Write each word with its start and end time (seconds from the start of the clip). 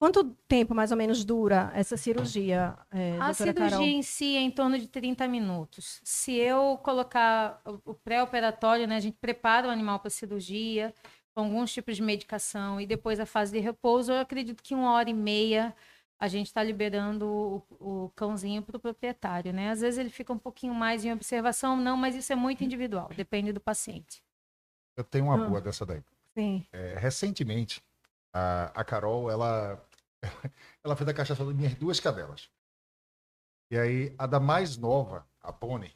Quanto 0.00 0.24
tempo 0.48 0.74
mais 0.74 0.90
ou 0.90 0.96
menos 0.96 1.26
dura 1.26 1.70
essa 1.74 1.94
cirurgia? 1.94 2.74
É, 2.90 3.18
a 3.20 3.34
cirurgia 3.34 3.68
Carol? 3.68 3.82
em 3.82 4.00
si 4.00 4.34
é 4.34 4.40
em 4.40 4.50
torno 4.50 4.78
de 4.78 4.88
30 4.88 5.28
minutos. 5.28 6.00
Se 6.02 6.32
eu 6.32 6.78
colocar 6.82 7.60
o 7.84 7.92
pré-operatório, 7.92 8.88
né, 8.88 8.96
a 8.96 9.00
gente 9.00 9.18
prepara 9.20 9.68
o 9.68 9.70
animal 9.70 9.98
para 9.98 10.08
a 10.08 10.10
cirurgia, 10.10 10.94
com 11.34 11.42
alguns 11.42 11.70
tipos 11.70 11.96
de 11.96 12.02
medicação, 12.02 12.80
e 12.80 12.86
depois 12.86 13.20
a 13.20 13.26
fase 13.26 13.52
de 13.52 13.58
repouso, 13.58 14.10
eu 14.10 14.20
acredito 14.20 14.62
que 14.62 14.74
uma 14.74 14.94
hora 14.94 15.10
e 15.10 15.14
meia 15.14 15.76
a 16.18 16.28
gente 16.28 16.46
está 16.46 16.62
liberando 16.62 17.26
o, 17.78 18.04
o 18.06 18.12
cãozinho 18.16 18.62
para 18.62 18.78
o 18.78 18.80
proprietário. 18.80 19.52
Né? 19.52 19.68
Às 19.68 19.82
vezes 19.82 19.98
ele 19.98 20.08
fica 20.08 20.32
um 20.32 20.38
pouquinho 20.38 20.72
mais 20.72 21.04
em 21.04 21.12
observação, 21.12 21.76
não, 21.76 21.98
mas 21.98 22.16
isso 22.16 22.32
é 22.32 22.36
muito 22.36 22.64
individual, 22.64 23.10
depende 23.14 23.52
do 23.52 23.60
paciente. 23.60 24.22
Eu 24.96 25.04
tenho 25.04 25.26
uma 25.26 25.36
boa 25.36 25.60
dessa 25.60 25.84
daí. 25.84 26.02
Sim. 26.34 26.64
É, 26.72 26.96
recentemente, 26.98 27.82
a, 28.32 28.72
a 28.74 28.84
Carol, 28.84 29.30
ela, 29.30 29.82
ela 30.84 30.96
fez 30.96 31.08
a 31.08 31.14
cachaça 31.14 31.44
das 31.44 31.54
minhas 31.54 31.74
duas 31.74 32.00
cadelas. 32.00 32.50
E 33.70 33.78
aí, 33.78 34.14
a 34.18 34.26
da 34.26 34.40
mais 34.40 34.76
nova, 34.76 35.26
a 35.40 35.52
Pony, 35.52 35.94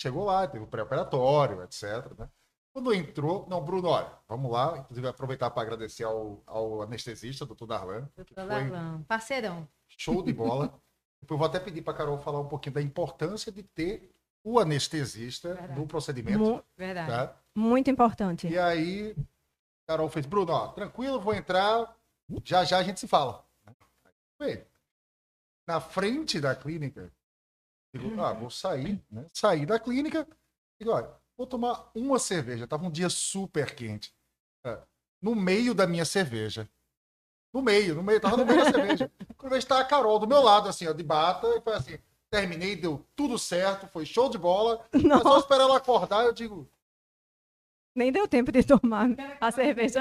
chegou 0.00 0.24
lá, 0.24 0.46
teve 0.46 0.64
o 0.64 0.68
pré-operatório, 0.68 1.62
etc. 1.62 2.16
Né? 2.16 2.28
Quando 2.72 2.94
entrou, 2.94 3.46
não, 3.48 3.64
Bruno, 3.64 3.88
olha, 3.88 4.12
vamos 4.28 4.50
lá, 4.50 4.78
inclusive 4.78 5.08
aproveitar 5.08 5.50
para 5.50 5.62
agradecer 5.62 6.04
ao, 6.04 6.42
ao 6.46 6.82
anestesista, 6.82 7.44
doutor 7.44 7.66
Darlan. 7.66 8.08
Doutor 8.16 8.46
Darlan, 8.46 9.02
parceirão. 9.02 9.68
Show 9.88 10.22
de 10.22 10.32
bola. 10.32 10.80
Depois 11.20 11.38
vou 11.38 11.46
até 11.46 11.58
pedir 11.58 11.82
para 11.82 11.92
a 11.92 11.96
Carol 11.96 12.18
falar 12.18 12.40
um 12.40 12.48
pouquinho 12.48 12.74
da 12.74 12.82
importância 12.82 13.50
de 13.50 13.62
ter 13.62 14.10
o 14.42 14.58
anestesista 14.58 15.54
Verdade. 15.54 15.78
no 15.78 15.86
procedimento. 15.86 16.38
Mu 16.38 16.64
Verdade. 16.76 17.10
Tá? 17.10 17.36
Muito 17.54 17.90
importante. 17.90 18.46
E 18.46 18.58
aí, 18.58 19.14
Carol 19.86 20.08
fez, 20.08 20.24
Bruno, 20.24 20.52
ó, 20.52 20.68
tranquilo, 20.68 21.20
vou 21.20 21.34
entrar, 21.34 21.94
já 22.44 22.64
já 22.64 22.78
a 22.78 22.82
gente 22.82 23.00
se 23.00 23.08
fala. 23.08 23.44
Na 25.66 25.80
frente 25.80 26.40
da 26.40 26.54
clínica, 26.54 27.12
digo, 27.94 28.20
ah, 28.20 28.32
vou 28.32 28.50
sair, 28.50 29.02
né? 29.10 29.26
Sair 29.32 29.66
da 29.66 29.78
clínica, 29.78 30.26
digo, 30.78 30.92
olha, 30.92 31.10
vou 31.36 31.46
tomar 31.46 31.90
uma 31.94 32.18
cerveja. 32.18 32.66
Tava 32.66 32.86
um 32.86 32.90
dia 32.90 33.08
super 33.08 33.74
quente. 33.74 34.14
É, 34.64 34.78
no 35.20 35.34
meio 35.34 35.74
da 35.74 35.86
minha 35.86 36.04
cerveja. 36.04 36.68
No 37.52 37.60
meio, 37.62 37.94
no 37.96 38.02
meio, 38.02 38.20
tava 38.20 38.36
no 38.36 38.46
meio 38.46 38.64
da 38.64 38.70
cerveja. 38.70 39.10
Quando 39.36 39.56
está 39.56 39.80
a 39.80 39.84
Carol 39.84 40.18
do 40.18 40.26
meu 40.26 40.40
lado, 40.40 40.68
assim, 40.68 40.86
ó, 40.86 40.92
de 40.92 41.02
bata, 41.02 41.48
e 41.48 41.60
foi 41.60 41.74
assim, 41.74 41.98
terminei, 42.30 42.76
deu 42.76 43.04
tudo 43.16 43.38
certo, 43.38 43.88
foi 43.88 44.06
show 44.06 44.30
de 44.30 44.38
bola. 44.38 44.86
Não. 44.94 45.20
só 45.20 45.38
esperar 45.38 45.64
ela 45.64 45.76
acordar, 45.76 46.24
eu 46.24 46.32
digo, 46.32 46.70
nem 47.94 48.12
deu 48.12 48.26
tempo 48.28 48.52
de 48.52 48.62
tomar 48.62 49.08
a 49.40 49.50
cerveja. 49.50 50.00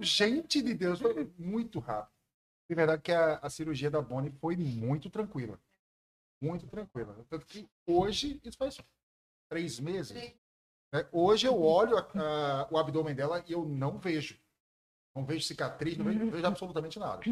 Gente 0.00 0.62
de 0.62 0.74
Deus, 0.74 1.00
foi 1.00 1.32
muito 1.38 1.78
rápido. 1.78 2.14
De 2.68 2.74
verdade 2.74 3.02
que 3.02 3.12
a, 3.12 3.36
a 3.38 3.50
cirurgia 3.50 3.90
da 3.90 4.00
Bonnie 4.00 4.32
foi 4.40 4.56
muito 4.56 5.10
tranquila. 5.10 5.60
Muito 6.42 6.66
tranquila. 6.66 7.14
Tanto 7.28 7.46
que 7.46 7.68
hoje, 7.86 8.40
isso 8.44 8.56
faz 8.56 8.78
três 9.50 9.78
meses. 9.78 10.34
Né? 10.92 11.06
Hoje 11.12 11.46
eu 11.46 11.60
olho 11.60 11.98
a, 11.98 12.00
a, 12.00 12.68
o 12.70 12.78
abdômen 12.78 13.14
dela 13.14 13.44
e 13.46 13.52
eu 13.52 13.64
não 13.64 13.98
vejo. 13.98 14.38
Não 15.14 15.24
vejo 15.24 15.44
cicatriz, 15.44 15.96
não 15.96 16.04
vejo, 16.06 16.18
não 16.18 16.30
vejo 16.30 16.46
absolutamente 16.46 16.98
nada. 16.98 17.22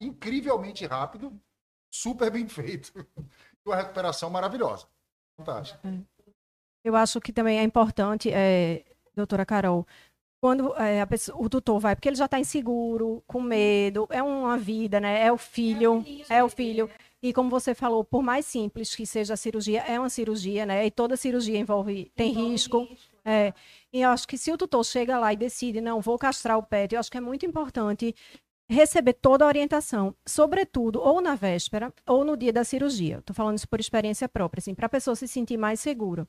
Incrivelmente 0.00 0.86
rápido, 0.86 1.38
super 1.92 2.30
bem 2.30 2.48
feito. 2.48 2.92
E 2.96 3.06
uma 3.68 3.76
recuperação 3.76 4.30
maravilhosa. 4.30 4.88
Fantástica. 5.36 5.80
Eu 6.84 6.96
acho 6.96 7.20
que 7.20 7.32
também 7.32 7.58
é 7.58 7.62
importante 7.62 8.32
é, 8.32 8.84
doutora 9.18 9.44
Carol, 9.44 9.86
quando 10.40 10.74
é, 10.76 11.04
pessoa, 11.06 11.36
o 11.40 11.48
tutor 11.48 11.80
vai, 11.80 11.94
porque 11.94 12.08
ele 12.08 12.16
já 12.16 12.26
está 12.26 12.38
inseguro, 12.38 13.22
com 13.26 13.40
medo, 13.42 14.06
é 14.10 14.22
uma 14.22 14.56
vida, 14.56 15.00
né? 15.00 15.24
É 15.24 15.32
o 15.32 15.38
filho, 15.38 16.04
é 16.28 16.42
o 16.42 16.48
filho. 16.48 16.88
E 17.20 17.32
como 17.32 17.50
você 17.50 17.74
falou, 17.74 18.04
por 18.04 18.22
mais 18.22 18.46
simples 18.46 18.94
que 18.94 19.04
seja 19.04 19.34
a 19.34 19.36
cirurgia, 19.36 19.80
é 19.82 19.98
uma 19.98 20.08
cirurgia, 20.08 20.64
né? 20.64 20.86
E 20.86 20.90
toda 20.90 21.16
cirurgia 21.16 21.58
envolve, 21.58 22.12
tem 22.14 22.30
envolve 22.30 22.50
risco. 22.50 22.80
risco. 22.84 23.08
É. 23.24 23.52
E 23.92 24.00
eu 24.02 24.10
acho 24.10 24.28
que 24.28 24.38
se 24.38 24.52
o 24.52 24.56
tutor 24.56 24.84
chega 24.84 25.18
lá 25.18 25.32
e 25.32 25.36
decide, 25.36 25.80
não, 25.80 26.00
vou 26.00 26.16
castrar 26.16 26.56
o 26.56 26.62
pet, 26.62 26.94
eu 26.94 27.00
acho 27.00 27.10
que 27.10 27.18
é 27.18 27.20
muito 27.20 27.44
importante 27.44 28.14
receber 28.70 29.14
toda 29.14 29.44
a 29.44 29.48
orientação, 29.48 30.14
sobretudo 30.26 31.00
ou 31.00 31.20
na 31.20 31.34
véspera 31.34 31.92
ou 32.06 32.24
no 32.24 32.36
dia 32.36 32.52
da 32.52 32.62
cirurgia. 32.62 33.18
Estou 33.18 33.34
falando 33.34 33.56
isso 33.56 33.68
por 33.68 33.80
experiência 33.80 34.28
própria, 34.28 34.60
assim, 34.60 34.74
para 34.74 34.86
a 34.86 34.90
pessoa 34.90 35.16
se 35.16 35.26
sentir 35.26 35.56
mais 35.56 35.80
segura. 35.80 36.28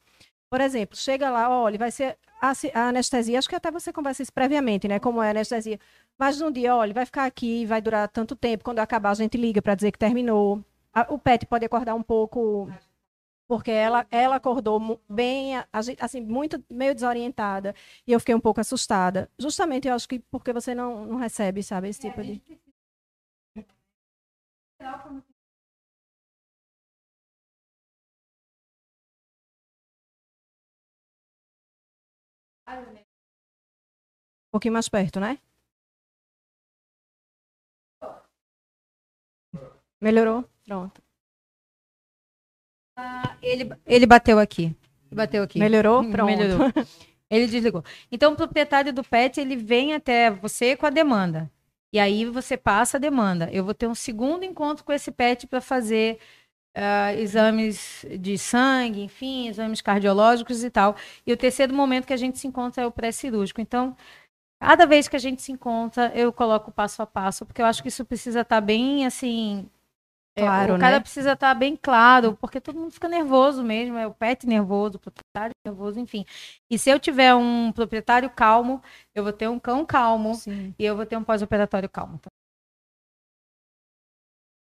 Por 0.50 0.62
exemplo, 0.62 0.98
chega 0.98 1.30
lá, 1.30 1.48
olha, 1.50 1.78
vai 1.78 1.92
ser 1.92 2.18
a, 2.42 2.52
a, 2.74 2.88
anestesia, 2.90 3.38
acho 3.38 3.48
que 3.48 3.56
até 3.56 3.70
você 3.70 3.94
conversa 3.94 4.24
isso 4.24 4.34
previamente, 4.34 4.88
né? 4.88 5.00
Como 5.00 5.22
é 5.22 5.28
a 5.28 5.32
anestesia. 5.32 5.80
Mas 6.18 6.40
num 6.40 6.52
dia, 6.52 6.76
olha, 6.76 6.94
vai 6.94 7.06
ficar 7.06 7.26
aqui, 7.26 7.66
vai 7.66 7.82
durar 7.82 8.08
tanto 8.10 8.36
tempo. 8.36 8.64
Quando 8.64 8.80
acabar, 8.80 9.12
a 9.12 9.14
gente 9.14 9.38
liga 9.38 9.62
para 9.62 9.76
dizer 9.76 9.92
que 9.92 10.00
terminou. 10.00 10.64
A, 10.92 11.14
o 11.14 11.20
PET 11.20 11.46
pode 11.46 11.66
acordar 11.66 11.94
um 11.94 12.02
pouco, 12.02 12.68
porque 13.48 13.72
ela, 13.72 14.08
ela 14.10 14.38
acordou 14.38 15.00
bem, 15.08 15.54
assim, 15.72 16.22
muito 16.22 16.64
meio 16.70 16.96
desorientada. 16.96 17.76
E 18.08 18.12
eu 18.12 18.20
fiquei 18.20 18.34
um 18.34 18.40
pouco 18.40 18.60
assustada. 18.60 19.30
Justamente, 19.38 19.88
eu 19.88 19.94
acho 19.94 20.10
que 20.10 20.20
porque 20.20 20.52
você 20.52 20.74
não, 20.74 21.06
não 21.06 21.18
recebe, 21.18 21.62
sabe, 21.62 21.90
esse 21.90 22.02
tipo 22.02 22.24
de. 22.24 22.42
Um 32.78 34.52
pouquinho 34.52 34.74
mais 34.74 34.90
perto, 34.90 35.20
né? 35.20 35.40
Melhorou? 40.02 40.46
Pronto. 40.66 41.02
Ah, 42.96 43.38
ele, 43.42 43.70
ele 43.86 44.06
bateu 44.06 44.40
aqui. 44.40 44.76
Bateu 45.12 45.44
aqui. 45.44 45.60
Melhorou? 45.60 46.10
Pronto. 46.10 46.26
Melhorou. 46.26 46.68
Ele 47.32 47.46
desligou. 47.46 47.84
Então, 48.12 48.34
o 48.34 48.36
proprietário 48.36 48.92
do 48.92 49.04
PET, 49.04 49.40
ele 49.40 49.56
vem 49.56 49.94
até 49.94 50.32
você 50.32 50.76
com 50.76 50.88
a 50.88 50.90
demanda. 50.90 51.48
E 51.94 52.00
aí 52.00 52.26
você 52.26 52.58
passa 52.58 52.98
a 52.98 53.00
demanda. 53.00 53.50
Eu 53.52 53.64
vou 53.64 53.74
ter 53.76 53.88
um 53.88 53.94
segundo 53.94 54.44
encontro 54.44 54.84
com 54.84 54.92
esse 54.92 55.12
PET 55.12 55.46
para 55.46 55.62
fazer 55.62 56.20
uh, 56.76 57.18
exames 57.20 58.06
de 58.20 58.38
sangue, 58.38 59.02
enfim, 59.02 59.48
exames 59.48 59.82
cardiológicos 59.82 60.64
e 60.64 60.70
tal. 60.70 60.96
E 61.26 61.34
o 61.34 61.38
terceiro 61.38 61.74
momento 61.74 62.08
que 62.08 62.14
a 62.14 62.18
gente 62.18 62.40
se 62.40 62.48
encontra 62.48 62.84
é 62.84 62.88
o 62.88 62.92
pré-cirúrgico. 62.92 63.62
Então, 63.62 63.96
cada 64.62 64.86
vez 64.86 65.08
que 65.08 65.16
a 65.16 65.20
gente 65.20 65.42
se 65.42 65.52
encontra, 65.52 66.12
eu 66.16 66.32
coloco 66.32 66.72
passo 66.72 67.02
a 67.02 67.08
passo, 67.08 67.46
porque 67.46 67.62
eu 67.62 67.66
acho 67.66 67.82
que 67.82 67.90
isso 67.90 68.06
precisa 68.06 68.42
estar 68.42 68.58
tá 68.58 68.62
bem, 68.62 69.06
assim... 69.06 69.68
É, 70.36 70.42
claro, 70.42 70.74
é, 70.74 70.76
o 70.76 70.80
cara 70.80 70.98
né? 70.98 71.00
precisa 71.02 71.34
estar 71.34 71.54
tá 71.54 71.54
bem 71.54 71.76
claro, 71.76 72.38
porque 72.40 72.62
todo 72.62 72.80
mundo 72.80 72.92
fica 72.92 73.10
nervoso 73.10 73.62
mesmo, 73.62 73.98
é 73.98 74.08
o 74.08 74.14
pet 74.14 74.48
nervoso, 74.48 74.96
o 74.96 75.00
proprietário 75.00 75.52
nervoso, 75.66 76.00
enfim. 76.00 76.24
E 76.72 76.78
se 76.78 76.90
eu 76.90 76.98
tiver 76.98 77.36
um 77.36 77.74
proprietário 77.74 78.30
calmo, 78.30 78.82
eu 79.14 79.24
vou 79.24 79.34
ter 79.34 79.50
um 79.50 79.60
cão 79.60 79.86
calmo 79.86 80.36
Sim. 80.36 80.74
e 80.80 80.86
eu 80.86 80.96
vou 80.96 81.06
ter 81.06 81.18
um 81.18 81.24
pós-operatório 81.24 81.90
calmo. 81.90 82.22